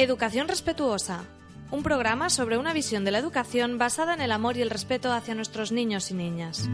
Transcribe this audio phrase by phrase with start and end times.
[0.00, 1.24] Educación respetuosa.
[1.70, 5.12] Un programa sobre una visión de la educación basada en el amor y el respeto
[5.12, 6.70] hacia nuestros niños y niñas.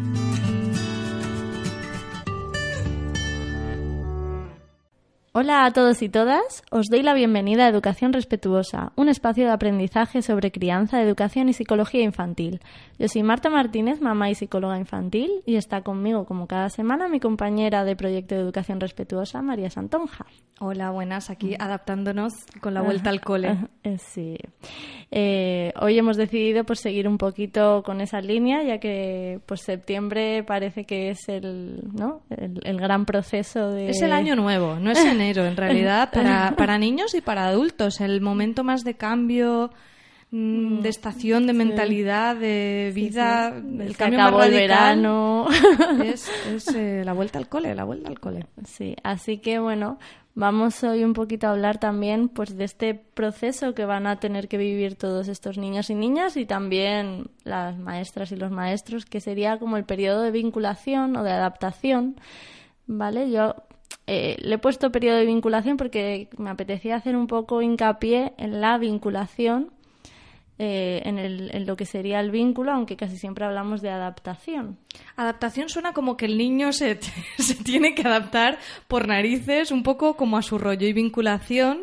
[5.32, 9.50] Hola a todos y todas, os doy la bienvenida a Educación Respetuosa, un espacio de
[9.50, 12.60] aprendizaje sobre crianza, educación y psicología infantil.
[12.98, 17.20] Yo soy Marta Martínez, mamá y psicóloga infantil, y está conmigo como cada semana mi
[17.20, 20.24] compañera de proyecto de Educación Respetuosa, María Santonja.
[20.60, 23.56] Hola, buenas, aquí adaptándonos con la vuelta al cole.
[23.86, 24.36] Eh, sí.
[25.12, 30.42] Eh, hoy hemos decidido pues seguir un poquito con esa línea, ya que pues septiembre
[30.42, 32.22] parece que es el, ¿no?
[32.30, 33.90] el, gran proceso de...
[33.90, 38.00] Es el año nuevo, no es enero en realidad, para, para niños y para adultos,
[38.00, 39.70] el momento más de cambio
[40.30, 45.46] mm, de estación, de mentalidad, de vida, el cambio acabó más el radical verano.
[46.04, 48.46] es, es, eh, la vuelta al cole, la vuelta al cole.
[48.64, 49.98] Sí, así que bueno,
[50.36, 54.48] vamos hoy un poquito a hablar también pues de este proceso que van a tener
[54.48, 59.20] que vivir todos estos niños y niñas y también las maestras y los maestros, que
[59.20, 62.20] sería como el periodo de vinculación o de adaptación,
[62.86, 63.30] ¿vale?
[63.30, 63.54] Yo
[64.06, 68.60] eh, le he puesto periodo de vinculación porque me apetecía hacer un poco hincapié en
[68.60, 69.72] la vinculación,
[70.58, 74.78] eh, en, el, en lo que sería el vínculo, aunque casi siempre hablamos de adaptación.
[75.16, 76.98] Adaptación suena como que el niño se,
[77.38, 78.58] se tiene que adaptar
[78.88, 80.86] por narices, un poco como a su rollo.
[80.86, 81.80] Y vinculación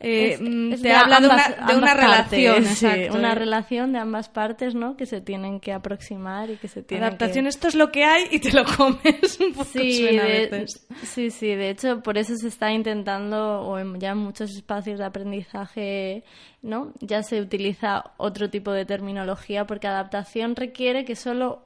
[0.00, 2.64] eh, Es- mm, es te habla de ambas- una, de una partes, relación.
[2.64, 4.96] sí, una relación de ambas partes, ¿no?
[4.96, 7.48] Que se tienen que aproximar y que se tienen Adaptación, que...
[7.50, 10.86] esto es lo que hay y te lo comes un poco Sí, suena a veces.
[11.04, 14.98] sí, sí, de hecho por eso se está intentando, o en, ya en muchos espacios
[14.98, 16.24] de aprendizaje,
[16.62, 16.92] ¿no?
[17.00, 21.62] Ya se utiliza otro tipo de terminología porque adaptación requiere que solo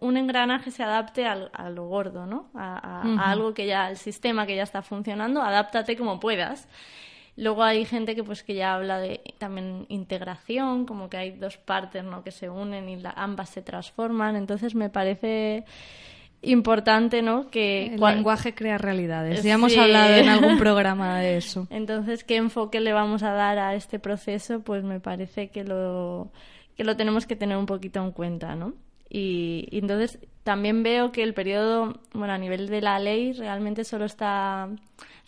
[0.00, 2.48] un engranaje se adapte al, a lo gordo, ¿no?
[2.54, 3.20] A, a- a Ujú.
[3.20, 6.68] algo que ya, al sistema que ya está funcionando, adáptate como puedas.
[7.38, 11.58] Luego hay gente que pues que ya habla de también integración, como que hay dos
[11.58, 12.24] partes ¿no?
[12.24, 14.36] que se unen y la- ambas se transforman.
[14.36, 15.64] Entonces me parece
[16.42, 17.48] importante ¿no?
[17.50, 19.42] que El cual- lenguaje crea realidades.
[19.42, 19.78] Ya hemos Sí.
[19.78, 21.66] hablado en algún programa de eso.
[21.70, 26.30] entonces qué enfoque le vamos a dar a este proceso, pues me parece que lo
[26.76, 28.74] que lo tenemos que tener un poquito en cuenta, ¿no?
[29.08, 33.84] Y, y entonces también veo que el periodo, bueno, a nivel de la ley, realmente
[33.84, 34.68] solo está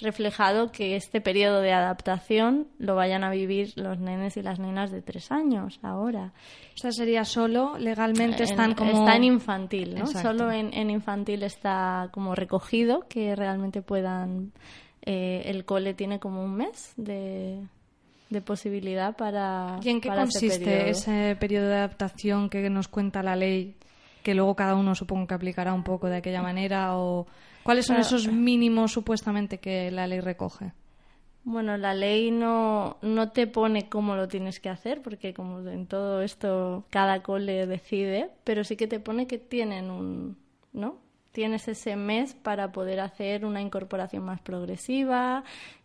[0.01, 4.93] reflejado que este periodo de adaptación lo vayan a vivir los nenes y las nenas
[4.93, 6.33] de tres años ahora.
[6.75, 8.91] O sea, sería solo, legalmente En- están como...
[8.91, 10.03] Está en infantil, ¿no?
[10.03, 10.29] Exacto.
[10.29, 14.53] Solo en, en infantil está como recogido que realmente puedan...
[15.03, 17.61] eh, el cole tiene como un mes de,
[18.31, 19.79] de posibilidad para...
[19.83, 20.87] ¿Y en qué para ese consiste periodo.
[20.91, 23.75] ese periodo de adaptación que nos cuenta la ley?
[24.23, 27.27] Que luego cada uno supongo que aplicará un poco de aquella manera o...
[27.63, 28.07] ¿Cuáles son Claro.
[28.07, 30.73] esos mínimos supuestamente que la ley recoge?
[31.45, 35.87] Bueno, la ley no, no te pone cómo lo tienes que hacer, porque como en
[35.87, 40.37] todo esto cada cole decide, pero sí que te pone que tienen un,
[40.75, 40.99] ¿no?
[41.39, 45.45] Tienes ese mes para poder hacer una incorporación más progresiva,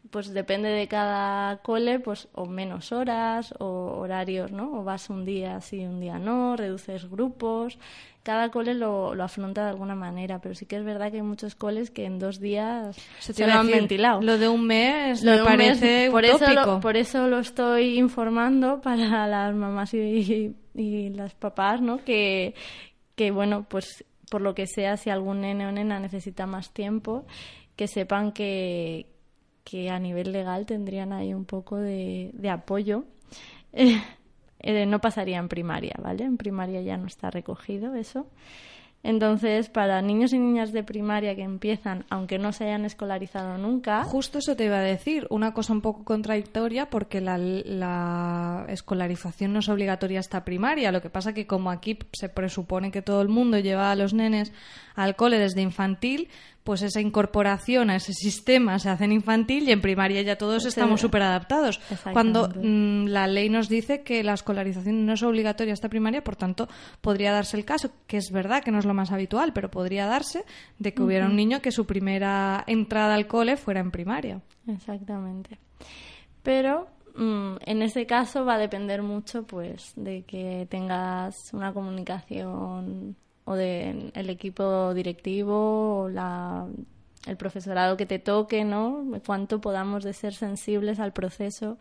[0.09, 4.79] pues depende de cada cole, pues o menos horas o horarios, ¿no?
[4.79, 7.77] O vas un día sí, un día no, reduces grupos.
[8.23, 11.21] Cada cole lo, lo afronta de alguna manera, pero sí que es verdad que hay
[11.21, 14.21] muchos coles que en dos días Eso te se iba lo han decir, ventilado.
[14.23, 16.65] Lo de un mes Lo me de un mes, parece por eso, utópico.
[16.65, 22.03] lo, por eso lo estoy informando para las mamás y, y las papás, ¿no?
[22.03, 22.55] Que,
[23.15, 27.25] que, bueno, pues por lo que sea, si algún nene o nena necesita más tiempo,
[27.75, 29.07] que sepan que,
[29.63, 33.05] que a nivel legal tendrían ahí un poco de, de apoyo.
[34.65, 36.23] Eh, no pasaría en primaria, ¿vale?
[36.23, 38.27] En primaria ya no está recogido eso.
[39.03, 44.03] Entonces, para niños y niñas de primaria que empiezan, aunque no se hayan escolarizado nunca,
[44.05, 49.51] Justo eso te iba a decir, una cosa un poco contradictoria porque la, la escolarización
[49.51, 50.91] no es obligatoria hasta primaria.
[50.93, 54.13] Lo que pasa que como aquí se presupone que todo el mundo lleva a los
[54.13, 54.53] nenes
[54.95, 56.29] al cole desde infantil,
[56.63, 60.65] pues esa incorporación a ese sistema se hace en infantil y en primaria ya todos
[60.65, 61.81] estamos súper adaptados.
[62.13, 66.35] Cuando mm, la ley nos dice que la escolarización no es obligatoria hasta primaria, por
[66.35, 66.69] tanto,
[67.01, 70.05] podría darse el caso, que es verdad que no es lo más habitual, pero podría
[70.05, 70.45] darse
[70.79, 74.41] de que hubiera un niño que su primera entrada al cole fuera en primaria.
[74.67, 75.59] Exactamente.
[76.43, 83.17] Pero mm, en ese caso va a depender mucho pues de que tengas una comunicación
[83.45, 86.65] o del el equipo directivo o la,
[87.25, 89.05] el profesorado que te toque, ¿no?
[89.25, 91.77] Cuánto podamos de ser sensibles al proceso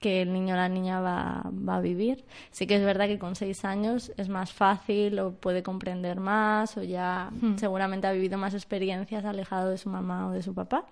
[0.00, 2.24] que el niño o la niña va, va, a vivir.
[2.52, 6.76] Sí que es verdad que con seis años es más fácil o puede comprender más
[6.76, 7.56] o ya hmm.
[7.58, 10.86] seguramente ha vivido más experiencias alejado de su mamá o de su papá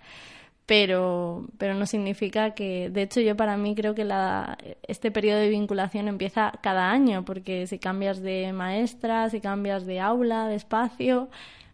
[0.67, 5.39] pero, pero no significa que, de hecho yo para mí creo que la, este periodo
[5.39, 10.57] de vinculación empieza cada año, porque si cambias de maestra, si cambias de aula, de
[10.57, 11.29] espacio,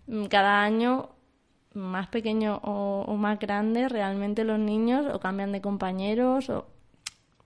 [0.07, 1.11] mm, cada año
[1.75, 6.67] más pequeño o, o más grande, realmente los niños o cambian de compañeros o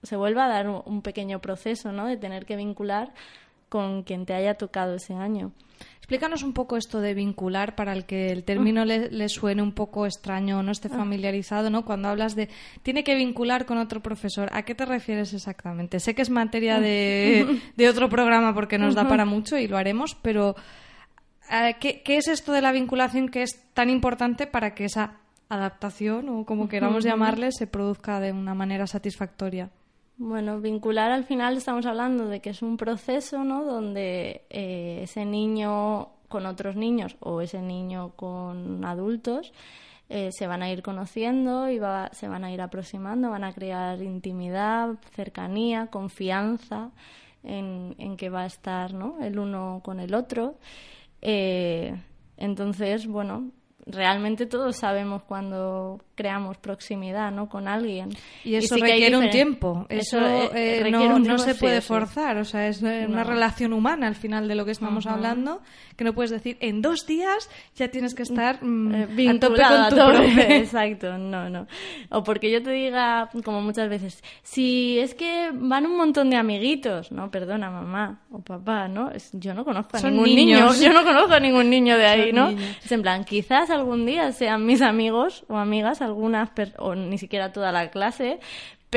[0.03, 2.07] se vuelve a dar un, un pequeño proceso, ¿no?
[2.07, 3.13] De tener que vincular
[3.69, 5.51] con quien te haya tocado ese año.
[5.97, 10.05] Explícanos un poco esto de vincular para el que el término le, suene un poco
[10.05, 10.95] extraño o no esté ah.
[10.95, 11.83] familiarizado, ¿no?
[11.83, 12.47] Cuando hablas de
[12.81, 15.99] tiene que vincular con otro profesor, ¿a qué te refieres exactamente?
[15.99, 17.59] Sé que es materia de,
[17.89, 20.55] otro programa porque nos da para mucho y lo haremos, pero
[21.81, 25.17] ¿qué, ¿qué, es esto de la vinculación que es tan importante para que esa
[25.49, 29.71] adaptación o como queramos llamarle se produzca de una manera satisfactoria?
[30.17, 33.63] Bueno, vincular al final estamos hablando de que es un proceso, ¿no?
[33.63, 39.53] Donde eh, ese niño con otros niños o ese niño con adultos
[40.09, 41.79] eh, se van a ir conociendo y
[42.13, 46.89] se van a ir aproximando, van a crear intimidad, cercanía, confianza
[47.43, 49.19] en, en que va a estar, ¿no?
[49.21, 50.55] El uno con el otro.
[51.21, 51.95] Eh,
[52.37, 53.51] entonces, bueno,
[53.87, 57.47] realmente todos sabemos cuando creamos proximidad ¿no?
[57.47, 58.09] con alguien.
[58.43, 62.81] Y eso requiere un tiempo, eso, eh, eh, no, se puede forzar, o sea, es
[62.81, 65.61] eh, una relación humana al final de lo que estamos hablando,
[65.95, 69.89] que no puedes decir en dos días ya tienes que estar mm, a tope con
[69.89, 70.57] tu profe.
[70.57, 71.67] Exacto, no, no.
[72.09, 76.37] O porque yo te diga, como muchas veces, si es que van un montón de
[76.37, 79.11] amiguitos, no, perdona mamá o papá, ¿no?
[79.33, 82.49] yo no conozco a ningún niño, yo no conozco a ningún niño de ahí, ¿no?
[82.49, 87.51] Es en plan, quizás algún día sean mis amigos o amigas, algunas, o ni siquiera
[87.51, 88.39] toda la clase,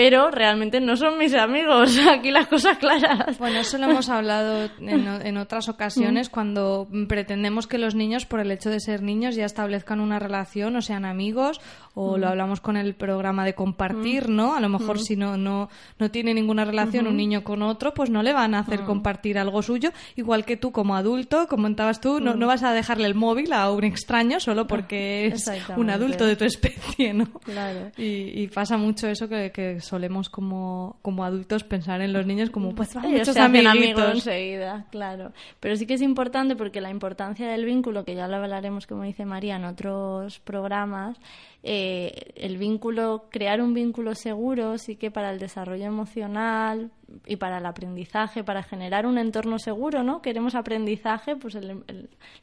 [0.03, 1.99] pero realmente no son mis amigos.
[2.11, 3.39] Aquí las cosas claras.
[3.39, 6.33] Bueno, eso lo hemos hablado en, otras ocasiones mm.
[6.33, 10.75] cuando pretendemos que los niños, por el hecho de ser niños, ya establezcan una relación
[10.75, 11.61] o sean amigos,
[11.93, 12.31] o lo mm.
[12.31, 14.35] hablamos con el programa de compartir, mm.
[14.35, 14.55] ¿no?
[14.55, 15.69] A lo mejor si no, no,
[15.99, 19.39] no tiene ninguna relación un niño con otro, pues no le van a hacer compartir
[19.39, 23.15] algo suyo, igual que tú como adulto, comentabas tú, no, no vas a dejarle el
[23.15, 27.27] móvil a un extraño solo porque es un adulto de tu especie, ¿no?
[27.45, 27.91] Claro.
[27.99, 32.75] Y, pasa mucho eso que, que solemos como, como adultos pensar en los niños como
[32.75, 35.33] pues muchos amigos enseguida, claro.
[35.59, 39.03] Pero sí que es importante porque la importancia del vínculo, que ya lo hablaremos como
[39.03, 41.19] dice María en otros programas,
[41.63, 46.91] eh, el vínculo, crear un vínculo seguro sí que para el desarrollo emocional
[47.27, 50.23] y para el aprendizaje, para generar un entorno seguro, ¿no?
[50.23, 51.59] Queremos aprendizaje, pues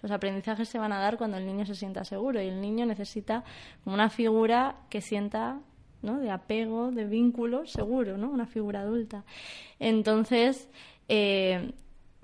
[0.02, 2.86] los aprendizajes se van a dar cuando el niño se sienta seguro y el niño
[2.86, 3.46] necesita
[3.86, 5.60] una figura que sienta
[6.16, 8.30] de apego, de vínculo seguro, ¿no?
[8.30, 9.26] una figura adulta.
[9.80, 10.70] Entonces,
[11.10, 11.72] eh,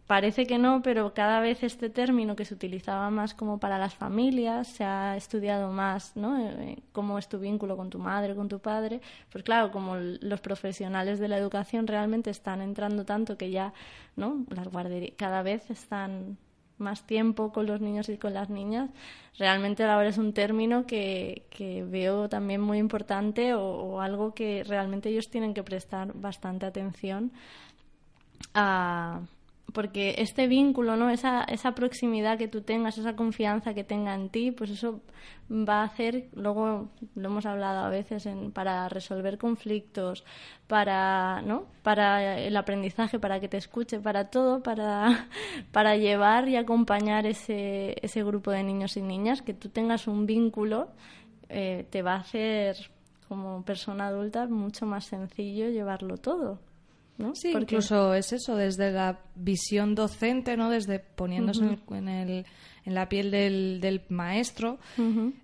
[0.07, 3.95] parece que no, pero cada vez este término que se utilizaba más como para las
[3.95, 6.37] familias, se ha estudiado más, ¿no?
[6.37, 9.01] Eh, cómo es tu vínculo con tu madre, con tu padre.
[9.31, 13.73] Pues claro, como los profesionales de la educación realmente están entrando tanto que ya,
[14.15, 14.45] ¿no?
[14.49, 16.37] Las guarderías cada vez están
[16.83, 18.89] más tiempo con los niños y con las niñas,
[19.39, 25.09] realmente ahora es un término que, que veo también muy importante o, algo que realmente
[25.09, 27.31] ellos tienen que prestar bastante atención
[28.53, 29.21] a
[29.73, 31.09] porque este vínculo, ¿no?
[31.09, 35.01] Esa, esa proximidad que tú tengas, esa confianza que tenga en ti, pues eso
[35.49, 40.23] va a hacer, luego lo hemos hablado a veces, en, para resolver conflictos,
[40.67, 41.65] para, ¿no?
[41.81, 45.27] para el aprendizaje, para que te escuche, para todo, para,
[45.71, 50.25] para llevar y acompañar ese, ese grupo de niños y niñas, que tú tengas un
[50.25, 50.89] vínculo,
[51.49, 52.91] eh, te va a hacer
[53.27, 56.59] como persona adulta mucho más sencillo llevarlo todo.
[57.33, 60.69] Sí, incluso es eso, desde la visión docente, ¿no?
[60.69, 62.45] Desde poniéndose en, el,
[62.85, 64.79] en, la piel del, del maestro,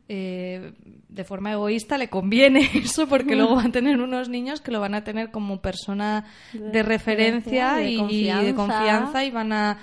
[0.07, 0.73] eh,
[1.07, 4.79] de forma egoísta le conviene eso porque luego van a tener unos niños que lo
[4.79, 9.23] van a tener como persona de, referencia, y, de confianza.
[9.23, 9.79] y van a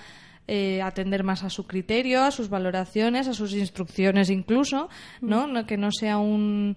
[0.49, 4.89] eh, atender más a su criterio, a sus valoraciones, a sus instrucciones incluso,
[5.21, 5.47] ¿no?
[5.47, 6.77] no que no sea un,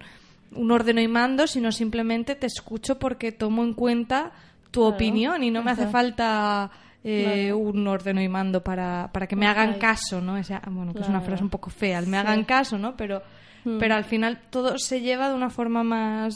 [0.51, 4.31] un ordeno y mando, sino simplemente te escucho porque tomo en cuenta
[4.71, 6.69] tu opinión y no me hace falta
[7.03, 10.33] eh, un ordeno y mando para, para que me hagan caso, ¿no?
[10.71, 12.95] bueno, que es una frase un poco fea, el me hagan caso, ¿no?
[12.95, 13.21] Pero,
[13.63, 13.77] mm.
[13.79, 16.35] pero al final todo se lleva de una forma más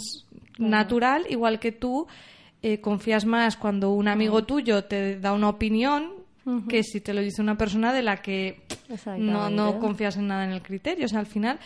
[0.58, 2.08] natural, igual que tú
[2.62, 4.46] eh, confías más cuando un amigo mm.
[4.46, 6.24] tuyo te da una opinión
[6.68, 8.64] que si te lo dice una persona de la que
[9.18, 11.06] no, no confías en nada en el criterio.
[11.06, 11.58] O sea, al final,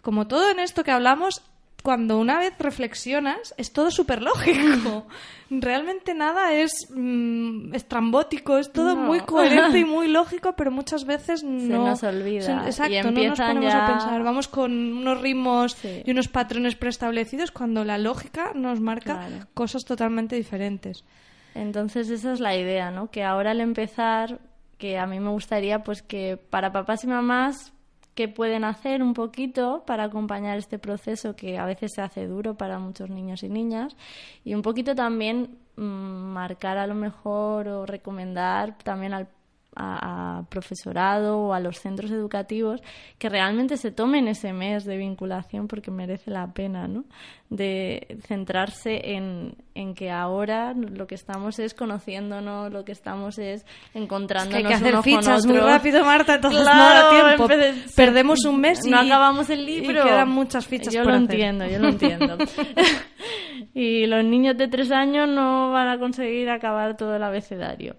[0.00, 1.42] como todo en esto que hablamos,
[1.86, 5.06] cuando una vez reflexionas, es todo súper lógico.
[5.50, 11.44] Realmente nada es mm, estrambótico, es todo muy coherente y muy lógico, pero muchas veces
[11.44, 11.60] no.
[11.60, 12.66] Se nos olvida.
[12.66, 14.20] exacto, no nos ponemos a pensar.
[14.24, 20.34] Vamos con unos ritmos y unos patrones preestablecidos cuando la lógica nos marca cosas totalmente
[20.34, 21.04] diferentes.
[21.54, 23.12] Entonces, esa es la idea, ¿no?
[23.12, 24.40] Que ahora al empezar,
[24.76, 27.75] que a mí me gustaría, pues que para papás y mamás
[28.16, 32.56] qué pueden hacer un poquito para acompañar este proceso que a veces se hace duro
[32.56, 33.94] para muchos niños y niñas
[34.42, 39.28] y un poquito también mm, marcar a lo mejor o recomendar también al
[39.76, 42.80] a, profesorado o a los centros educativos
[43.18, 47.04] que realmente se tomen ese mes de vinculación porque merece la pena, ¿no?
[47.50, 53.64] De centrarse en, en que ahora lo que estamos es conociéndonos, lo que estamos es
[53.94, 57.48] encontrándonos es que hay que hacer fichas muy rápido, Marta, entonces no da tiempo.
[57.94, 60.00] Perdemos un mes y no acabamos el libro.
[60.00, 62.36] Y quedan muchas fichas Yo lo entiendo, yo lo entiendo.
[63.74, 67.96] y los niños de tres años no van a conseguir acabar todo el abecedario.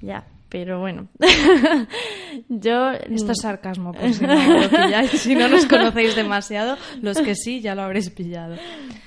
[0.00, 1.08] Ya, pero bueno,
[2.48, 2.92] yo...
[2.92, 5.10] Esto es sarcasmo, por si no lo pilláis.
[5.10, 8.56] Si no nos conocéis demasiado, los que sí ya lo habréis pillado.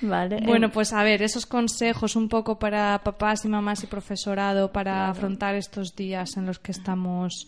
[0.01, 0.41] Vale.
[0.45, 4.71] Bueno, eh, pues a ver, esos consejos un poco para papás y mamás y profesorado
[4.71, 7.47] para afrontar estos días en los que estamos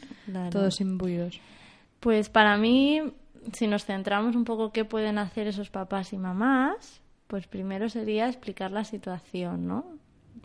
[0.51, 1.39] todos imbuidos.
[1.99, 3.01] Pues para mí,
[3.53, 8.27] si nos centramos un poco qué pueden hacer esos papás y mamás, pues primero sería
[8.27, 9.85] explicar la situación, ¿no?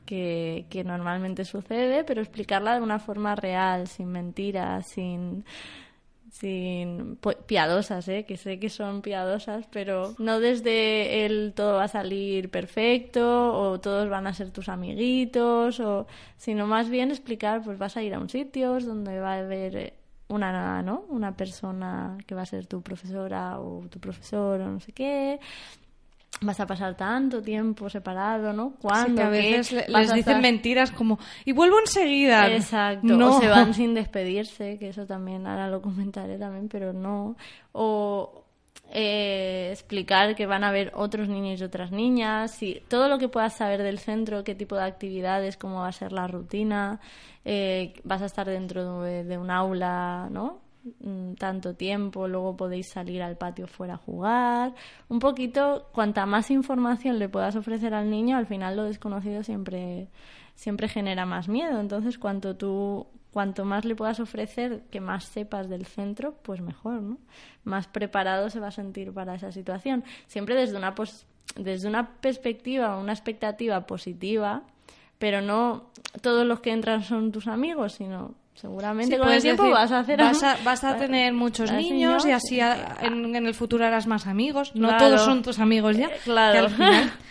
[0.04, 5.44] Que, que normalmente sucede, pero explicarla de una forma real, sin mentiras, sin
[6.38, 8.24] sin piadosas, ¿eh?
[8.26, 13.80] que sé que son piadosas, pero no desde el todo va a salir perfecto o
[13.80, 18.14] todos van a ser tus amiguitos, o sino más bien explicar, pues vas a ir
[18.14, 19.94] a un sitio donde va a haber
[20.28, 21.04] una, ¿no?
[21.08, 25.40] una persona que va a ser tu profesora o tu profesor o no sé qué,
[26.40, 28.74] vas a pasar tanto tiempo separado, ¿no?
[28.80, 29.22] ¿Cuándo?
[29.22, 32.50] a veces les dicen mentiras como, y vuelvo enseguida.
[32.50, 33.06] Exacto.
[33.06, 33.36] No.
[33.36, 37.36] O se van sin despedirse, que eso también, ahora lo comentaré también, pero no.
[37.72, 38.44] O
[38.92, 43.28] eh, explicar que van a haber otros niños y otras niñas, y todo lo que
[43.28, 47.00] puedas saber del centro, qué tipo de actividades, cómo va a ser la rutina,
[47.44, 50.65] eh, vas a estar dentro de un aula, ¿no?
[51.38, 54.74] Tanto tiempo, luego podéis salir al patio fuera a jugar.
[55.08, 60.08] Un poquito, cuanta más información le puedas ofrecer al niño, al final lo desconocido siempre,
[60.54, 61.80] siempre genera más miedo.
[61.80, 67.02] Entonces, cuanto tú, cuanto más le puedas ofrecer, que más sepas del centro, pues mejor,
[67.02, 67.18] ¿no?
[67.64, 70.04] Más preparado se va a sentir para esa situación.
[70.26, 70.94] Siempre desde una,
[71.56, 74.62] desde una perspectiva, una expectativa positiva,
[75.18, 75.90] pero no
[76.20, 80.18] todos los que entran son tus amigos, sino Seguramente con el tiempo vas a hacer
[80.18, 84.74] vas a, tener muchos niños, y así en, el futuro harás más amigos.
[84.74, 86.10] No todos son tus amigos ya.
[86.24, 86.68] Claro.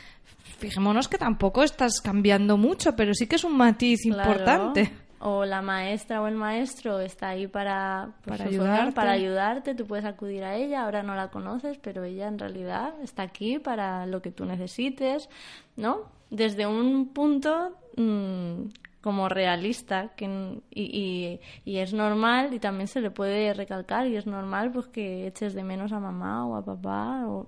[0.58, 4.91] fijémonos que tampoco estás cambiando mucho, pero sí que es un matiz importante.
[5.20, 8.91] O la maestra o el maestro está ahí para, pues, para, ayudarte.
[8.91, 12.94] para ayudarte, tú puedes acudir a ella, ahora no la conoces, pero ella en realidad
[13.01, 15.29] está aquí para lo que tú necesites,
[15.77, 16.01] ¿no?
[16.29, 18.65] Desde un punto mm,
[19.05, 20.25] como realista que,
[20.71, 25.27] y, y, es normal y también se le puede recalcar y es normal pues que
[25.27, 27.45] eches de menos a mamá o a papá o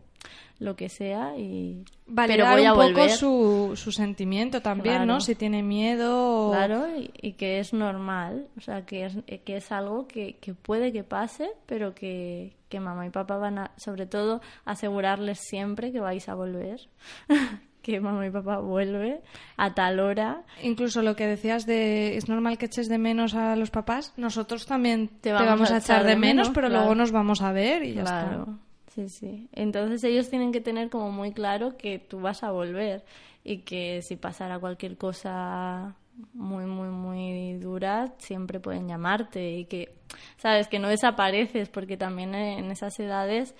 [0.59, 1.83] lo que sea y
[2.15, 7.31] pero voy a un poco su, su sentimiento también no si tiene miedo claro y,
[7.33, 11.49] que es normal o sea que es que es algo que, que puede que pase
[11.65, 16.35] pero que, que mamá y papá van a sobre todo asegurarles siempre que vais a
[16.35, 16.87] volver
[17.87, 19.21] que mamá y papá vuelve
[19.55, 20.43] a tal hora.
[20.61, 24.65] Incluso lo que decías de es normal que eches de menos a los papás, nosotros
[24.65, 28.03] también te vamos, a, echar de, menos, pero luego nos vamos a ver y ya
[28.03, 28.45] está.
[28.93, 29.47] Sí, sí.
[29.53, 33.05] Entonces ellos tienen que tener como muy claro que tú vas a volver
[33.45, 35.95] y que si pasara cualquier cosa
[36.33, 39.95] muy, muy, muy dura, siempre pueden llamarte y que,
[40.35, 43.55] sabes, que no desapareces porque también en esas edades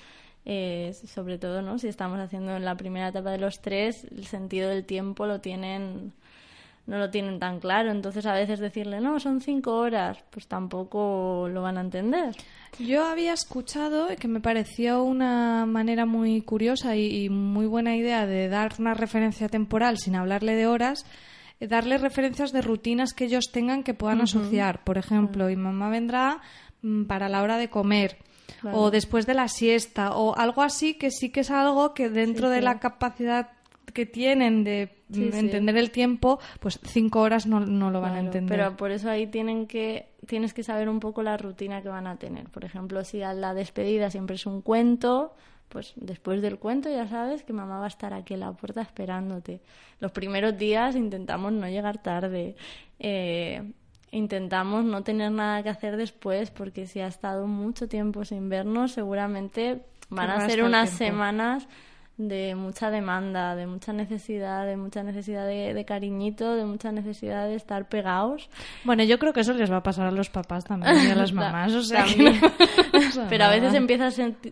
[0.46, 1.78] eh, sobre todo ¿no?
[1.78, 5.42] si estamos haciendo en la primera etapa de los tres, el sentido del tiempo lo
[5.42, 6.14] tienen
[6.88, 7.92] no lo tienen tan claro.
[7.92, 12.34] Entonces a veces decirle, no, son cinco horas, pues tampoco lo van a entender.
[12.80, 18.48] Yo había escuchado que me pareció una manera muy curiosa y, muy buena idea de
[18.48, 21.06] dar una referencia temporal sin hablarle de horas,
[21.60, 24.84] eh, darle referencias de rutinas que ellos tengan que puedan asociar.
[24.86, 26.42] Por ejemplo, mi mamá vendrá
[26.82, 28.18] mm, para la hora de comer.
[28.72, 32.50] O después de la siesta o algo así que sí que es algo que dentro
[32.50, 33.50] de la capacidad
[33.94, 38.58] que tienen de entender el tiempo, pues cinco horas no, no lo van a entender.
[38.58, 42.08] Pero por eso ahí tienen que, tienes que saber un poco la rutina que van
[42.08, 42.50] a tener.
[42.50, 45.34] Por ejemplo, si a la despedida siempre es un cuento,
[45.70, 48.82] pues después del cuento ya sabes que mamá va a estar aquí en la puerta
[48.82, 49.62] esperándote.
[50.00, 52.56] Los primeros días intentamos no llegar tarde.
[53.00, 53.72] Eh,
[54.12, 58.94] intentamos no tener nada que hacer después porque si ha estado mucho tiempo sin vernos
[58.94, 61.68] seguramente van a ser unas semanas
[62.18, 67.56] de mucha demanda, de mucha necesidad, de mucha necesidad de, cariñito, de mucha necesidad de
[67.56, 68.50] estar pegados.
[68.84, 71.16] Bueno, yo creo que eso les va a pasar a los papás también y a
[71.16, 72.06] las mamás, o sea,
[73.30, 74.10] Pero a veces empieza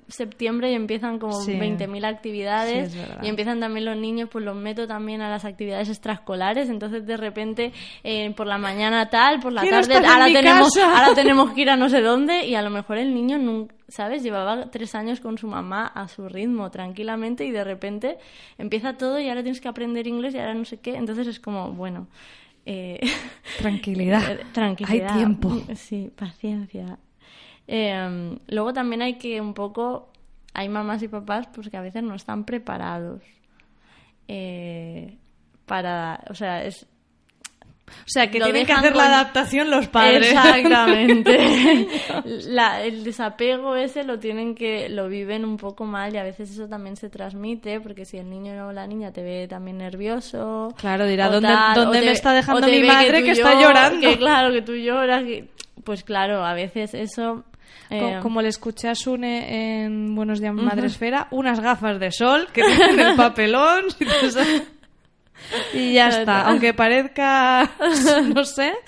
[0.07, 5.21] septiembre y empiezan como 20.000 actividades y empiezan también los niños, pues los meto también
[5.21, 9.95] a las actividades extraescolares, entonces de repente eh, por la mañana tal, por la tarde
[9.95, 13.13] ahora tenemos, ahora tenemos que ir a no sé dónde y a lo mejor el
[13.13, 14.23] niño nunca ¿sabes?
[14.23, 18.17] Llevaba tres años con su mamá a su ritmo, tranquilamente, y de repente
[18.57, 20.95] empieza todo y ahora tienes que aprender inglés y ahora no sé qué.
[20.95, 22.07] Entonces es como, bueno.
[22.65, 22.99] Eh,
[23.59, 24.39] tranquilidad.
[24.51, 25.11] tranquilidad.
[25.11, 25.61] Hay tiempo.
[25.75, 26.97] Sí, paciencia.
[27.67, 30.09] Em, luego también hay que un poco.
[30.53, 33.21] Hay mamás y papás pues que a veces no están preparados.
[34.27, 35.17] Eh,
[35.65, 36.23] para.
[36.29, 36.87] O sea, es,
[37.87, 40.27] o sea, que tienen que hacer la adaptación los padres.
[40.27, 41.87] Exactamente.
[42.83, 46.67] el desapego ese lo tienen que, lo viven un poco mal y a veces eso
[46.67, 50.73] también se transmite porque si el niño o la niña te ve también nervioso.
[50.77, 54.01] Claro, dirá, ¿dónde, ¿dónde me está dejando mi madre que, está llorando?
[54.01, 55.23] Que claro, que tú lloras.
[55.83, 57.43] pues claro, a veces eso
[57.89, 62.63] eh, como le escuché a Sune en Buenos Días Madresfera, unas gafas de sol que
[62.77, 63.85] tienen el papelón.
[65.73, 66.47] Y ya está.
[66.47, 67.69] Aunque parezca,
[68.33, 68.73] no sé.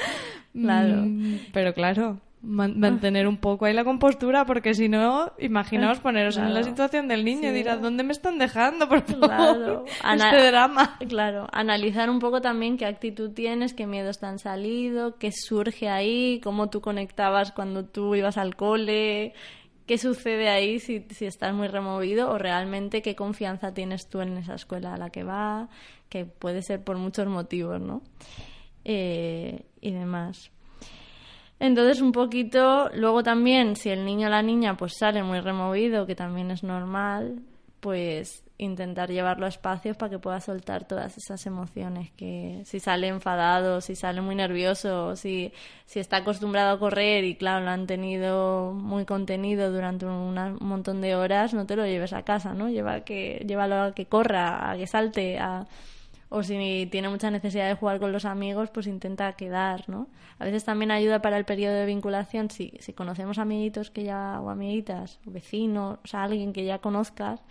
[0.60, 1.04] Claro.
[1.06, 6.54] Mm, pero claro, mantener un poco ahí la compostura, porque si no, imaginaos poneros en
[6.54, 9.86] la situación del niño y dirás, ¿dónde me están dejando, por favor?
[9.88, 10.98] este drama.
[11.08, 15.90] Claro, analizar un poco también qué actitud tienes, qué miedos te han salido, qué surge
[15.90, 19.34] ahí, cómo tú conectabas cuando tú ibas al cole,
[19.88, 24.38] qué sucede ahí si, si estás muy removido o realmente qué confianza tienes tú en
[24.38, 25.70] esa escuela a la que va,
[26.10, 28.02] que puede ser por muchos motivos, ¿no?
[28.84, 30.52] Eh, y demás.
[31.60, 36.06] Entonces, un poquito, luego también, si el niño o la niña pues sale muy removido,
[36.06, 37.40] que también es normal,
[37.80, 43.08] pues intentar llevarlo a espacios para que pueda soltar todas esas emociones que si sale
[43.08, 45.54] enfadado, si sale muy nervioso, si,
[45.86, 51.02] si está acostumbrado a correr y claro, lo han tenido muy contenido durante un montón
[51.02, 52.70] de horas, no te lo lleves a casa, ¿no?
[52.70, 55.68] Lleva que, llévalo a que corra, a que salte, a,
[56.30, 60.08] o si tiene mucha necesidad de jugar con los amigos, pues intenta quedar, ¿no?
[60.40, 64.40] A veces también ayuda para el periodo de vinculación si, si conocemos amiguitos que ya,
[64.42, 67.42] o amiguitas, o vecinos, o alguien que ya conozcas,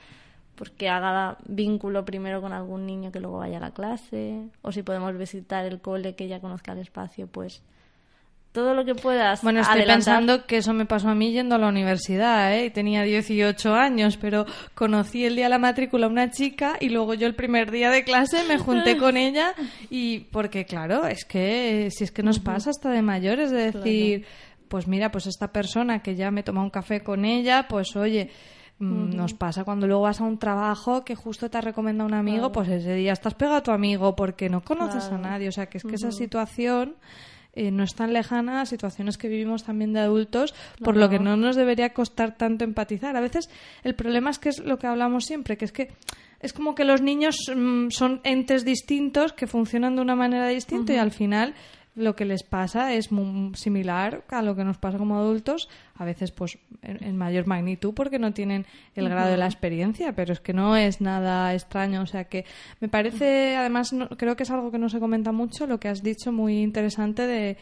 [0.57, 4.73] pues que haga vínculo primero con algún niño que luego vaya a la clase, o
[4.73, 7.63] si podemos visitar el cole que ya conozca el espacio, pues
[8.57, 9.43] todo lo que puedas.
[9.43, 12.71] Bueno, estoy pensando que eso me pasó a mí yendo a la universidad, ¿eh?
[12.71, 17.13] Tenía 18 años, pero conocí el día de la matrícula a una chica y luego
[17.13, 19.53] yo el primer día de clase me junté con ella
[19.91, 24.25] y porque claro, es que si es que nos pasa hasta de mayores de decir,
[24.69, 28.31] pues mira, pues esta persona que ya me toma un café con ella, pues oye,
[28.79, 32.53] mm, Nos pasa cuando luego vas a un trabajo que justo te recomienda un amigo,
[32.53, 35.49] pues ese día estás pegado a tu amigo porque no conoces a nadie.
[35.49, 36.97] O sea, que es que esa situación
[37.57, 41.19] eh, no es tan lejana a situaciones que vivimos también de adultos, por lo que
[41.19, 43.17] no nos debería costar tanto empatizar.
[43.17, 43.49] A veces
[43.83, 45.91] el problema es que es lo que hablamos siempre, que es que
[46.41, 50.93] es como que los niños mm, son entes distintos que funcionan de una manera distinta
[50.93, 51.55] y al final
[51.97, 56.05] lo que les pasa es muy similar a lo que nos pasa como adultos, a
[56.05, 60.41] veces pues en, mayor magnitud porque no tienen el grado de la experiencia, pero es
[60.41, 62.45] que no es nada extraño, o sea que
[62.81, 66.03] me parece, además creo que es algo que no se comenta mucho, lo que has
[66.03, 67.57] dicho muy interesante de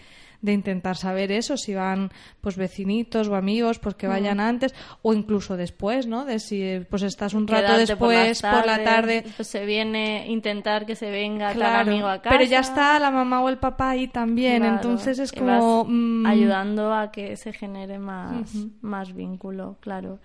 [0.45, 2.11] de intentar saber eso, si van
[2.43, 6.27] pues vecinitos o amigos, pues que vayan antes o incluso después, ¿no?
[6.27, 10.97] De si pues estás un rato después por, la tarde, pues se viene intentar que
[10.97, 12.37] se venga claro, amigo a casa.
[12.37, 16.93] Pero ya está la mamá o el papá ahí también, entonces es como mm, ayudando
[16.93, 20.19] a que se genere más más vínculo, claro.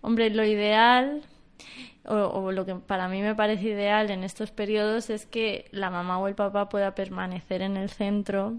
[0.00, 1.22] Hombre, lo ideal
[2.08, 6.18] o, lo que para mí me parece ideal en estos periodos es que la mamá
[6.18, 8.54] o el papá pueda permanecer en el centro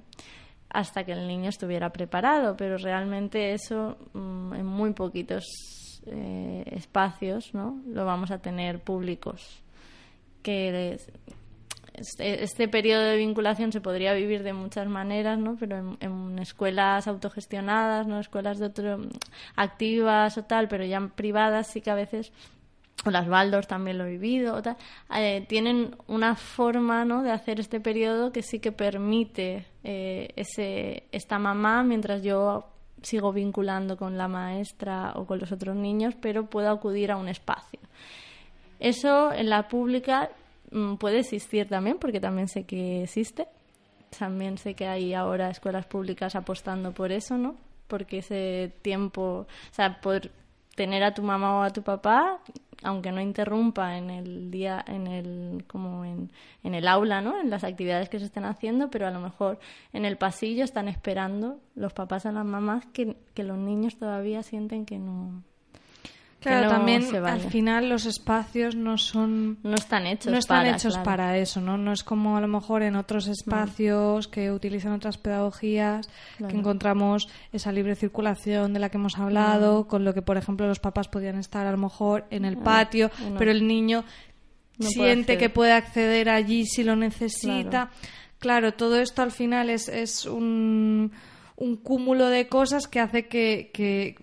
[0.70, 5.46] hasta que el niño estuviera preparado, pero realmente eso mm, en muy poquitos
[6.06, 7.82] eh, espacios ¿no?
[7.88, 9.62] lo vamos a tener públicos.
[10.44, 10.98] Que
[11.94, 15.58] este, este, periodo de vinculación se podría vivir de muchas maneras, ¿no?
[15.60, 19.00] pero en, escuelas autogestionadas, no escuelas de otro,
[19.56, 22.32] activas o tal, pero ya privadas sí que a veces
[23.06, 24.62] o las Baldors también lo he vivido,
[25.16, 27.24] eh, tienen una forma ¿no?
[27.24, 32.66] de hacer este periodo que sí que permite eh, ese, esta mamá, mientras yo
[33.02, 37.30] sigo vinculando con la maestra o con los otros niños, pero puedo acudir a un
[37.30, 37.80] espacio.
[38.82, 40.30] Eso en la pública
[40.72, 43.48] mm, puede existir también, porque también sé que existe.
[44.20, 47.56] También sé que hay ahora escuelas públicas apostando por eso, ¿no?
[47.88, 50.30] Porque ese tiempo, o sea, por
[50.76, 52.42] tener a tu mamá o a tu papá
[52.84, 56.32] aunque no interrumpa en el día, en el, como en,
[56.64, 57.40] en, el aula, ¿no?
[57.40, 59.60] En las actividades que se estén haciendo, pero a lo mejor
[59.94, 64.44] en el pasillo están esperando los papás a las mamás que, que los niños todavía
[64.44, 65.44] sienten que no,
[66.40, 70.98] Claro, también al final los espacios no son no están hechos no están para, hechos
[71.00, 71.78] para eso, ¿no?
[71.78, 73.32] No es como a lo mejor en otros mm.
[73.32, 79.82] espacios que utilizan otras pedagogías que encontramos esa libre circulación de la que hemos hablado,
[79.82, 79.88] mm.
[79.88, 82.64] con lo que por ejemplo los papás podían estar a lo mejor en el ah,
[82.64, 84.04] patio, pero el niño
[84.80, 87.90] siente que puede acceder allí si lo necesita.
[88.40, 91.12] Claro, todo esto al final es, es un,
[91.58, 94.16] un cúmulo de cosas que hace que, que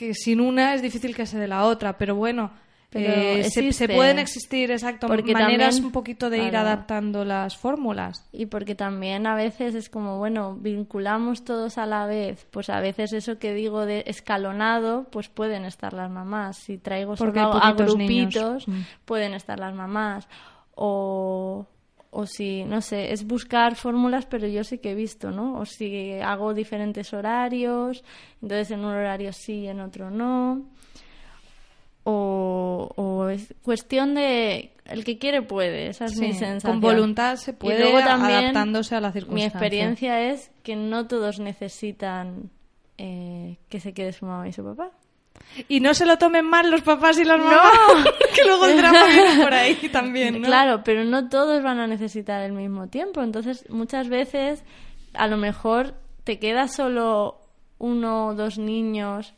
[0.00, 2.52] que sin una es difícil que se dé la otra, pero bueno,
[2.92, 8.26] eh, se, pueden existir, exacto, porque maneras un poquito de ir adaptando las fórmulas.
[8.32, 12.80] Y porque también a veces es como, bueno, vinculamos todos a la vez, pues a
[12.80, 16.56] veces eso que digo de escalonado, pues pueden estar las mamás.
[16.56, 18.80] Si traigo solo a grupitos, mm.
[19.04, 20.26] pueden estar las mamás.
[20.74, 21.66] O,
[22.10, 25.58] o si, no sé, es buscar fórmulas, pero yo sí que he visto, ¿no?
[25.58, 28.04] O si hago diferentes horarios,
[28.42, 30.66] entonces en un horario sí, en otro no.
[32.02, 36.72] O, o es cuestión de el que quiere puede, esa es mi sensación.
[36.72, 39.60] Con voluntad se puede adaptándose a la circunstancia.
[39.60, 42.50] Mi experiencia es que no todos necesitan
[42.98, 44.90] eh, que se quede su mamá y su papá.
[45.68, 47.72] Y no se lo tomen mal los papás y las mamás,
[48.34, 50.46] que luego el drama viene por ahí también, ¿no?
[50.46, 53.22] Claro, pero no todos van a necesitar el mismo tiempo.
[53.22, 54.64] Entonces, muchas veces,
[55.14, 57.40] a lo mejor te queda solo
[57.78, 59.34] uno o dos niños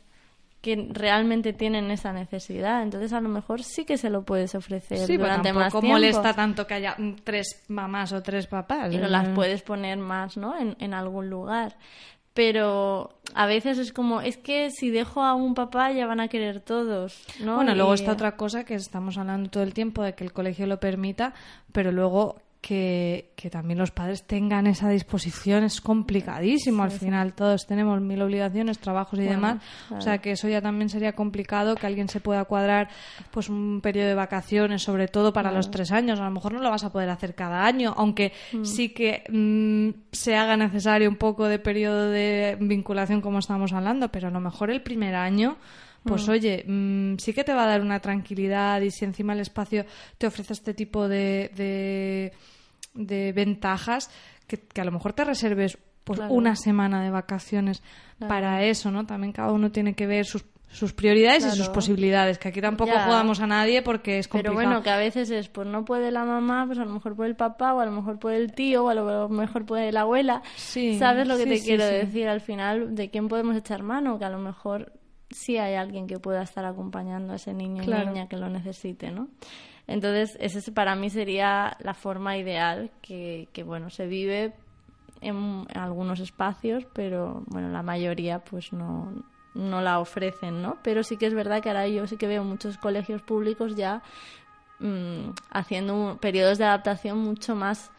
[0.61, 2.83] que realmente tienen esa necesidad.
[2.83, 5.87] Entonces, a lo mejor sí que se lo puedes ofrecer sí, durante más tiempo.
[5.87, 6.95] molesta tanto que haya
[7.25, 8.93] tres mamás o tres papás.
[8.93, 10.57] No las puedes poner más, ¿no?
[10.57, 11.75] En, en algún lugar
[12.33, 16.27] pero a veces es como, es que si dejo a un papá ya van a
[16.27, 17.55] querer todos, ¿no?
[17.55, 20.65] Bueno, luego está otra cosa que estamos hablando todo el tiempo de que el colegio
[20.65, 21.33] lo permita,
[21.71, 26.81] pero luego que, que, también los padres tengan esa disposición es complicadísimo.
[26.81, 29.61] Al final todos tenemos mil obligaciones, trabajos y demás.
[29.91, 32.87] O sea que eso ya también sería complicado que alguien se pueda cuadrar
[33.31, 36.21] pues un periodo de vacaciones, sobre todo para los tres años.
[36.21, 38.63] A lo mejor no lo vas a poder hacer cada año, aunque mm.
[38.63, 44.07] sí que mm, se haga necesario un poco de periodo de vinculación como estamos hablando,
[44.07, 45.57] pero a lo mejor el primer año
[46.03, 46.31] pues mm.
[46.31, 49.85] oye, mm, sí que te va a dar una tranquilidad y si encima el espacio
[50.17, 52.31] te ofrece este tipo de,
[52.93, 54.09] de, ventajas,
[54.47, 57.81] que, a lo mejor te reserves pues una semana de vacaciones
[58.19, 59.05] para eso, ¿no?
[59.05, 62.91] También cada uno tiene que ver sus sus prioridades y sus posibilidades, que aquí tampoco
[62.91, 64.57] jugamos a nadie porque es complicado.
[64.57, 67.15] Pero bueno, que a veces es, pues no puede la mamá, pues a lo mejor
[67.15, 69.91] puede el papá, o a lo mejor puede el tío, o a lo mejor puede
[69.91, 70.41] la abuela.
[70.55, 72.27] ¿Sabes lo que te quiero decir?
[72.27, 74.17] Al final, ¿de quién podemos echar mano?
[74.17, 74.91] Que a lo mejor
[75.33, 79.11] si hay alguien que pueda estar acompañando a ese niño o niña que lo necesite,
[79.11, 79.27] ¿no?
[79.87, 84.53] Entonces, ese para mí sería la forma ideal que, que bueno, se vive
[85.21, 89.11] en, algunos espacios, pero bueno, la mayoría pues no,
[89.53, 90.77] no la ofrecen, ¿no?
[90.83, 94.01] Pero sí que es verdad que ahora yo sí que veo muchos colegios públicos ya
[94.79, 97.91] mm, haciendo periodos de adaptación mucho más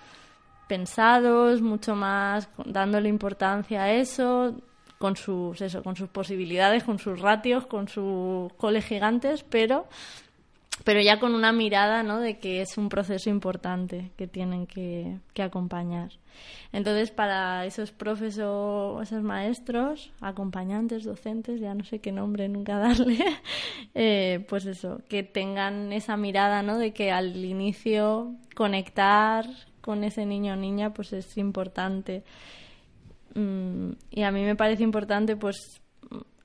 [0.68, 4.54] pensados, mucho más dándole importancia a eso,
[5.04, 9.86] con sus, eso, con sus posibilidades, con sus ratios, con sus coles gigantes, pero,
[10.82, 12.20] pero ya con una mirada ¿no?
[12.20, 16.12] de que es un proceso importante que tienen que, acompañar.
[16.72, 23.18] Entonces, para esos profesores, esos maestros, acompañantes, docentes, ya no sé qué nombre nunca darle,
[23.94, 26.78] eh, pues eso, que tengan esa mirada ¿no?
[26.78, 29.44] de que al inicio conectar
[29.82, 32.24] con ese niño o niña pues es importante.
[33.34, 35.80] Mm, y a mí me parece importante, pues,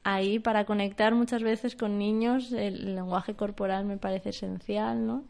[0.03, 5.23] ahí para conectar muchas veces con niños el lenguaje corporal me parece esencial, ¿no?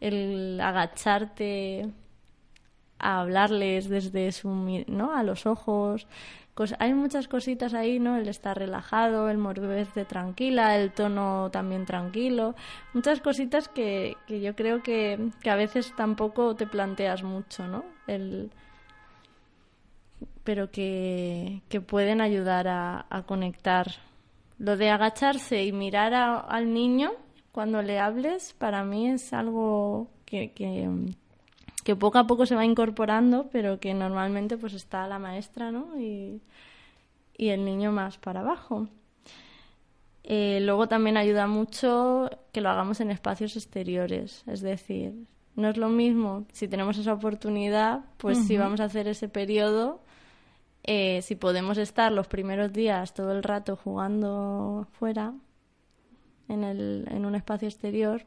[0.00, 1.90] El agacharte
[2.98, 4.48] a hablarles desde su,
[4.88, 5.14] ¿no?
[5.14, 6.06] a los ojos.
[6.78, 8.16] hay muchas cositas ahí, ¿no?
[8.16, 9.38] El estar relajado, el
[9.94, 12.54] de tranquila, el tono también tranquilo.
[12.94, 17.84] Muchas cositas que, que yo creo que, que, a veces tampoco te planteas mucho, ¿no?
[18.06, 18.50] El,
[20.46, 23.88] pero que, que pueden ayudar a, a conectar
[24.58, 27.12] lo de agacharse y mirar al niño
[27.52, 33.48] cuando le hables, para mí es algo que, que, poco a poco se va incorporando,
[33.50, 35.98] pero que normalmente pues está la maestra, ¿no?
[35.98, 36.42] Y,
[37.38, 38.88] el niño más para abajo.
[40.24, 45.14] Eh, luego también ayuda mucho que lo hagamos en espacios exteriores, es decir,
[45.54, 50.02] no es lo mismo si tenemos esa oportunidad, pues si vamos a hacer ese periodo,
[50.86, 55.34] eh, si podemos estar los primeros días todo el rato jugando fuera,
[56.48, 58.22] en, el, en un espacio exterior,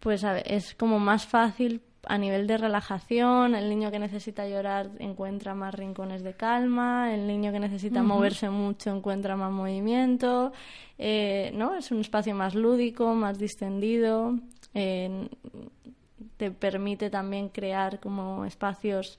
[0.00, 5.54] pues es como más fácil a nivel de relajación, el niño que necesita llorar encuentra
[5.54, 10.52] más rincones de calma, el niño que necesita moverse mucho encuentra más movimiento,
[10.98, 11.76] eh, ¿no?
[11.76, 14.36] Es un espacio más lúdico, más distendido,
[14.72, 19.18] te permite también crear como espacios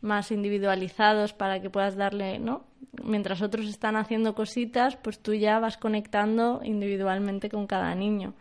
[0.00, 2.64] más individualizados para que puedas darle, ¿no?
[3.04, 8.34] Mientras otros están haciendo cositas, pues tú ya vas conectando individualmente con cada niño.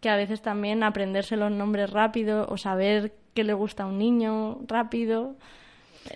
[0.00, 3.98] Que a veces también aprenderse los nombres rápido o saber qué le gusta a un
[3.98, 5.36] niño rápido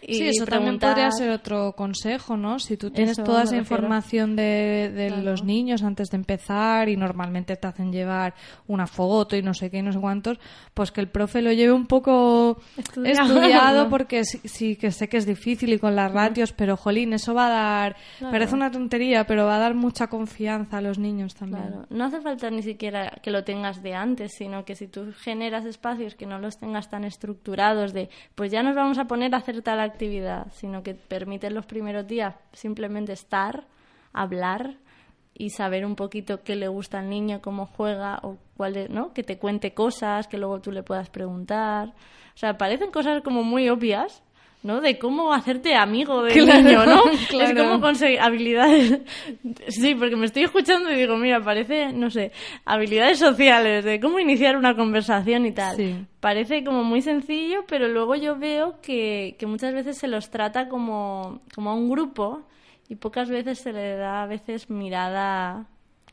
[0.03, 2.59] sí, eso también podría ser otro consejo, ¿no?
[2.59, 7.67] Si tú tienes toda esa información de, los niños antes de empezar y normalmente te
[7.67, 8.35] hacen llevar
[8.67, 10.39] una foto y no sé qué y no sé cuántos,
[10.75, 15.27] pues que el profe lo lleve un poco estudiado, porque sí, que sé que es
[15.27, 19.47] difícil y con las ratios, pero jolín, eso va a dar, parece una tontería, pero
[19.47, 21.87] va a dar mucha confianza a los niños también.
[21.91, 25.65] No hace falta ni siquiera que lo tengas de antes, sino que si tú generas
[25.65, 29.39] espacios que no los tengas tan estructurados de, pues ya nos vamos a poner a
[29.39, 33.65] hacer tal la actividad, sino que permite los primeros días simplemente estar,
[34.13, 34.77] hablar
[35.35, 39.13] y saber un poquito qué le gusta al niño, cómo juega o cuál ¿no?
[39.13, 41.89] Que te cuente cosas que luego tú le puedas preguntar.
[42.35, 44.23] O sea, parecen cosas como muy obvias,
[44.63, 44.81] ¿no?
[44.81, 47.03] De cómo hacerte amigo del niño, ¿no?
[47.41, 49.01] Es como conseguir habilidades.
[49.69, 52.33] Sí, porque me estoy escuchando y digo, mira, parece, no sé,
[52.65, 56.07] habilidades sociales, de cómo iniciar una conversación y tal.
[56.21, 60.69] Parece como muy sencillo, pero luego yo veo que, que muchas veces se los trata
[60.69, 62.43] como, como a un grupo
[62.89, 65.67] y pocas veces se le da a veces mirada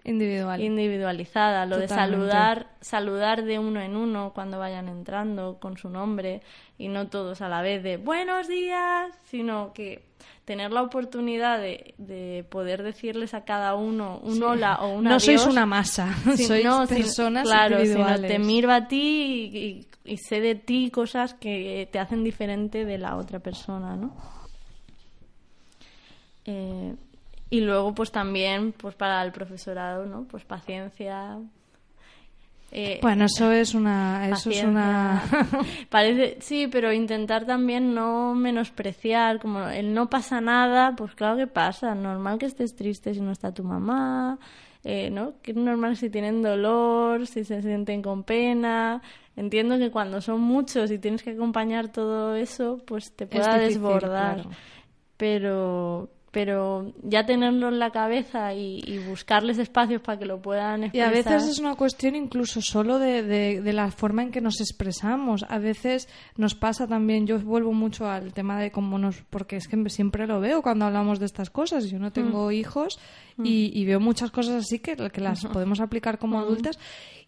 [0.06, 0.60] Individual.
[0.60, 6.42] individualizada, lo de saludar, saludar de uno en uno cuando vayan entrando con su nombre
[6.78, 10.04] y no todos a la vez de buenos días, sino que
[10.44, 15.46] tener la oportunidad de, poder decirles a cada uno un hola o un No sois
[15.46, 18.30] una masa, sois personas claro, individuales.
[18.30, 23.16] te miro a ti y, sé de ti cosas que te hacen diferente de la
[23.16, 24.14] otra persona, ¿no?
[26.44, 26.94] Eh,
[27.54, 30.24] y luego, pues también, pues para el profesorado, ¿no?
[30.24, 31.38] Pues paciencia.
[32.72, 35.22] Eh, bueno, eso es una, eso es una.
[35.92, 41.46] Parece, sí, pero intentar también no menospreciar, como el no pasa nada, pues claro que
[41.46, 44.40] pasa, normal que estés triste si no está tu mamá,
[44.84, 45.34] eh, ¿no?
[45.44, 49.00] Que es normal si tienen dolor, si se sienten con pena.
[49.36, 54.44] Entiendo que cuando son muchos y tienes que acompañar todo eso, pues te pueda desbordar.
[55.18, 61.14] Pero, pero ya tenerlo en la cabeza y, buscarles espacios para que lo puedan expresar.
[61.14, 64.60] Y a veces es una cuestión incluso solo de, de, la forma en que nos
[64.60, 65.46] expresamos.
[65.48, 69.68] A veces nos pasa también, yo vuelvo mucho al tema de cómo nos, porque es
[69.68, 71.92] que siempre lo veo cuando hablamos de estas cosas.
[71.92, 72.52] Yo no tengo mm.
[72.52, 73.00] hijos
[73.38, 73.44] mm.
[73.46, 76.42] y, veo muchas cosas así que, que las podemos aplicar como mm.
[76.42, 76.80] adultas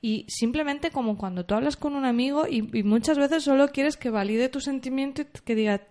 [0.06, 4.12] y simplemente como cuando tú hablas con un amigo y, muchas veces solo quieres que
[4.12, 5.82] valide tu sentimiento y que diga,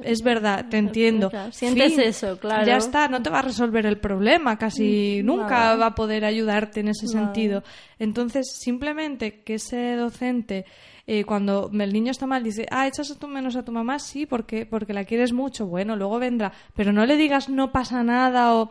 [0.00, 1.28] es verdad, te entiendo.
[1.50, 2.64] Sientes eso, claro.
[2.64, 6.24] Ya está, no te va a resolver el problema, casi mm, nunca va a poder
[6.24, 7.64] ayudarte en ese sentido.
[7.98, 10.66] Entonces, simplemente que ese docente...
[11.06, 13.98] Eh, cuando el niño está mal dice, ah, echas a tu menos a tu mamá,
[13.98, 18.02] sí, porque, porque la quieres mucho, bueno, luego vendrá, pero no le digas no pasa
[18.02, 18.70] nada o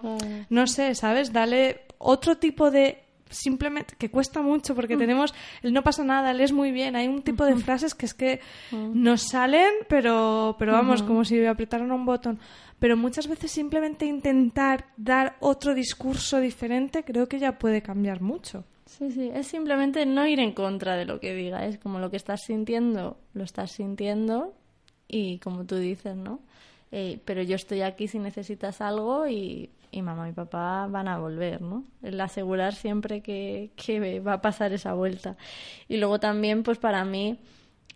[0.50, 1.32] no sé, ¿sabes?
[1.32, 3.03] Dale otro tipo de
[3.34, 5.00] simplemente que cuesta mucho porque mm.
[5.00, 8.14] tenemos el no pasa nada, lees muy bien, hay un tipo de frases que es
[8.14, 8.40] que
[8.72, 8.92] mm.
[9.02, 12.40] nos salen, pero, pero vamos, como si apretaran un botón.
[12.80, 18.66] Pero muchas veces simplemente intentar dar otro discurso diferente creo que ya puede cambiar mucho.
[18.86, 22.12] Sí, sí, es simplemente no ir en contra de lo que diga, es como lo
[22.12, 24.54] que estás sintiendo, lo estás sintiendo
[25.08, 26.40] y como tú dices, ¿no?
[26.92, 31.20] Eh, pero yo estoy aquí si necesitas algo y y mamá y papá van a
[31.20, 31.84] volver, ¿no?
[32.02, 35.38] El asegurar siempre que, que va a pasar esa vuelta.
[35.88, 37.40] Y luego también, pues para mí,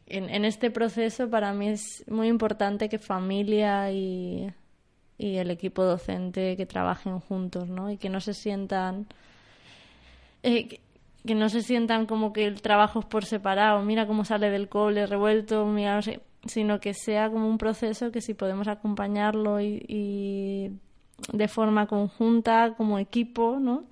[0.06, 4.48] en, en este proceso, para mí es muy importante que familia y,
[5.18, 7.90] y el equipo docente que trabajen juntos, ¿no?
[7.92, 9.08] Y que no se sientan...
[10.44, 10.80] Eh,
[11.26, 14.70] que, no se sientan como que el trabajo es por separado, mira cómo sale del
[14.70, 19.60] cole revuelto, mira, no sé, sino que sea como un proceso que si podemos acompañarlo
[19.60, 20.80] y
[21.32, 23.86] de forma conjunta, como equipo, ¿no?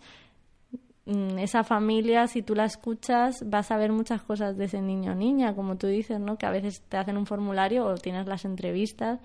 [1.06, 5.12] Mm, esa familia, si tú la escuchas, vas a ver muchas cosas de ese niño
[5.12, 6.38] o niña, como tú dices, ¿no?
[6.38, 9.20] Que a veces te hacen un formulario o tienes las entrevistas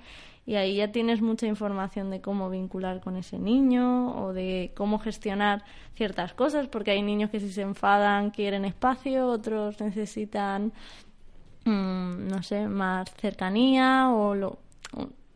[0.45, 4.99] y ahí ya tienes mucha información de cómo vincular con ese niño o de cómo
[4.99, 10.73] gestionar ciertas cosas, porque hay niños que si se enfadan quieren espacio, otros necesitan,
[11.65, 14.59] mm, no sé, más cercanía o lo,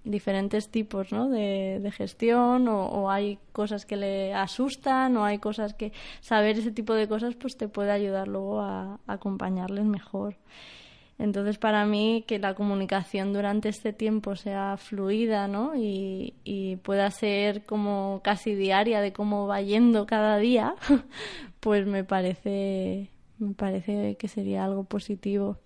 [0.05, 1.29] diferentes tipos ¿no?
[1.29, 6.71] de, de gestión o, hay cosas que le asustan o hay cosas que saber ese
[6.71, 10.37] tipo de cosas pues te puede ayudar luego a, acompañarles mejor.
[11.17, 15.77] Entonces, para mí, que la comunicación durante este tiempo sea fluida ¿no?
[15.77, 20.75] y, y pueda ser como casi diaria de cómo va yendo cada día,
[21.61, 25.59] pues me parece, me parece que sería algo positivo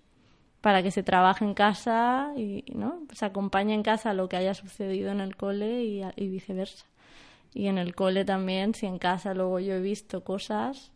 [0.60, 3.02] para que se trabaje en casa y ¿no?
[3.12, 6.86] se acompañe en casa lo que haya sucedido en el cole y, y, viceversa.
[7.54, 10.92] Y en el cole también, si en casa luego yo he visto cosas,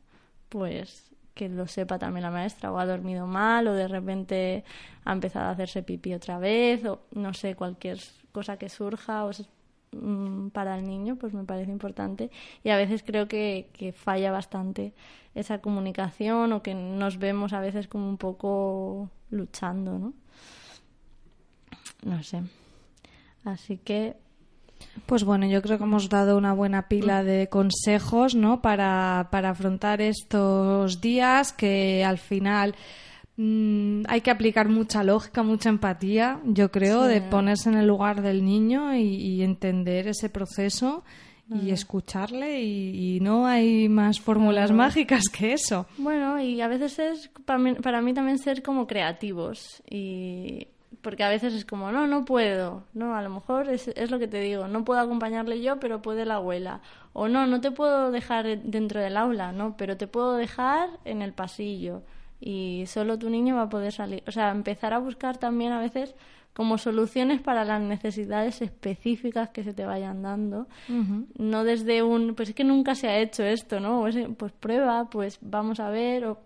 [0.48, 4.64] pues que lo sepa también la maestra, o ha dormido mal, o de repente
[5.04, 7.98] ha empezado a hacerse pipí otra vez, o no sé, cualquier
[8.32, 9.30] cosa que surja, o
[9.92, 12.30] mm, para el niño, pues me parece importante.
[12.64, 14.92] Y a veces creo que, que falla bastante
[15.34, 20.12] esa comunicación, o que nos vemos a veces como un poco luchando, ¿no?
[22.04, 22.42] No sé.
[23.44, 24.16] Así que
[25.06, 28.60] pues bueno, yo creo que hemos dado una buena pila de consejos, ¿no?
[28.60, 32.74] Para, para afrontar estos días que al final
[33.36, 38.22] mm, hay que aplicar mucha lógica, mucha empatía, yo creo, de ponerse en el lugar
[38.22, 41.04] del niño y entender ese proceso
[41.54, 45.86] y escucharle y, no hay más fórmulas mágicas que eso.
[45.98, 50.68] Bueno, y a veces es para mí, para mí también ser como creativos y
[51.02, 54.18] porque a veces es como, no, no puedo, no, a lo mejor es, es lo
[54.18, 56.80] que te digo, no puedo acompañarle yo, pero puede la abuela,
[57.12, 61.22] o no, no te puedo dejar dentro del aula, no, pero te puedo dejar en
[61.22, 62.02] el pasillo.
[62.40, 65.80] Y solo tu niño va a poder salir, o sea, empezar a buscar también a
[65.80, 66.14] veces
[66.54, 70.66] como soluciones para las necesidades específicas que se te vayan dando.
[71.38, 74.04] No desde un, pues es que nunca se ha hecho esto, ¿no?
[74.36, 76.38] Pues, prueba, pues vamos a ver, o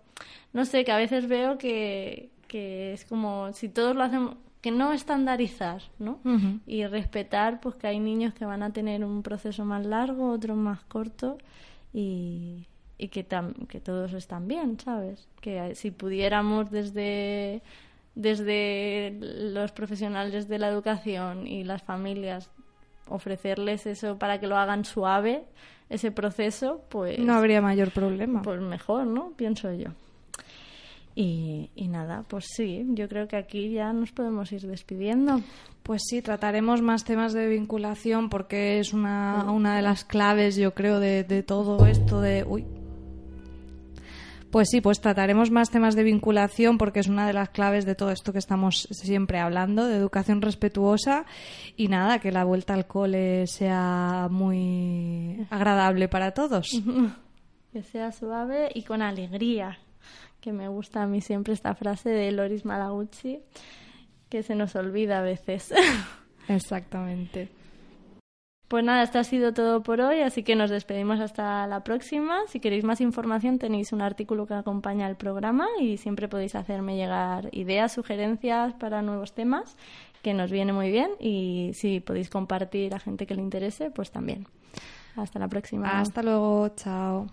[0.53, 4.71] no sé, que a veces veo que, que es como si todos lo hacemos, que
[4.71, 6.19] no estandarizar, ¿no?
[6.65, 10.57] Y respetar, pues que hay niños que van a tener un proceso más largo, otros
[10.57, 11.37] más corto
[11.93, 12.65] y,
[12.97, 13.25] y que,
[13.67, 15.27] que todos están bien, ¿sabes?
[15.41, 17.61] Que si pudiéramos desde
[18.17, 22.49] desde los profesionales de la educación y las familias
[23.09, 25.45] ofrecerles eso para que lo hagan suave,
[25.87, 27.19] ese proceso, pues...
[27.19, 28.41] No habría mayor problema.
[28.41, 29.33] Pues mejor, ¿no?
[29.37, 29.91] Pienso yo.
[31.15, 35.41] Y, y, nada, pues sí, yo creo que aquí ya nos podemos ir despidiendo.
[35.81, 40.73] Pues sí, trataremos más temas de vinculación porque es una, una de las claves, yo
[40.73, 42.43] creo, de, de todo esto de...
[42.43, 42.65] Uy,
[44.51, 47.95] pues sí, pues trataremos más temas de vinculación porque es una de las claves de
[47.95, 51.25] todo esto que estamos siempre hablando, de educación respetuosa
[51.75, 56.69] y nada, que la vuelta al cole sea muy agradable para todos.
[57.73, 59.77] Que sea suave y con alegría,
[60.39, 63.41] que me gusta a mí siempre esta frase de Loris Malaguchi,
[64.29, 65.73] que se nos olvida a veces.
[66.47, 67.49] Exactamente.
[68.67, 72.39] Pues nada, esto ha sido todo por hoy, así que nos despedimos hasta la próxima.
[72.47, 76.97] Si queréis más información tenéis un artículo que acompaña el programa y siempre podéis hacerme
[76.97, 79.77] llegar ideas, sugerencias para nuevos temas,
[80.21, 84.11] que nos viene muy bien y si podéis compartir a gente que le interese, pues
[84.11, 84.45] también.
[85.15, 86.01] Hasta la próxima.
[86.01, 87.27] Hasta luego, chao.